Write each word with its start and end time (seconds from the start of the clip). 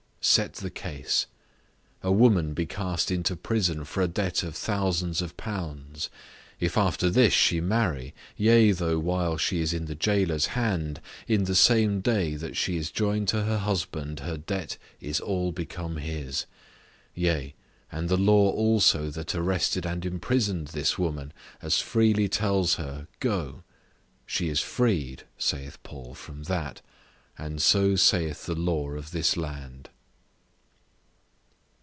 Set 0.23 0.53
the 0.53 0.69
case: 0.69 1.25
A 2.03 2.11
woman 2.11 2.53
be 2.53 2.67
cast 2.67 3.09
into 3.09 3.35
prison 3.35 3.83
for 3.83 4.03
a 4.03 4.07
debt 4.07 4.43
of 4.43 4.55
hundreds 4.63 5.19
of 5.19 5.35
pounds; 5.35 6.11
if 6.59 6.77
after 6.77 7.09
this 7.09 7.33
she 7.33 7.59
marry, 7.59 8.13
yea, 8.37 8.71
though 8.71 8.99
while 8.99 9.35
she 9.35 9.61
is 9.61 9.73
in 9.73 9.85
the 9.85 9.95
jailor's 9.95 10.45
hand, 10.53 11.01
in 11.27 11.45
the 11.45 11.55
same 11.55 12.01
day 12.01 12.35
that 12.35 12.55
she 12.55 12.77
is 12.77 12.91
joined 12.91 13.27
to 13.29 13.45
her 13.45 13.57
husband, 13.57 14.19
her 14.19 14.37
debt 14.37 14.77
is 14.99 15.19
all 15.19 15.51
become 15.51 15.97
his; 15.97 16.45
yea, 17.15 17.55
and 17.91 18.07
the 18.07 18.15
law 18.15 18.51
also 18.51 19.09
that 19.09 19.33
arrested 19.33 19.87
and 19.87 20.05
imprisoned 20.05 20.67
this 20.67 20.99
woman, 20.99 21.33
as 21.63 21.79
freely 21.79 22.29
tells 22.29 22.75
her, 22.75 23.07
go: 23.19 23.63
she 24.27 24.49
is 24.49 24.59
freed, 24.59 25.23
saith 25.39 25.81
Paul, 25.81 26.13
from 26.13 26.43
that; 26.43 26.79
and 27.39 27.59
so 27.59 27.95
saith 27.95 28.45
the 28.45 28.53
law 28.53 28.91
of 28.91 29.09
this 29.09 29.35
land. 29.35 29.89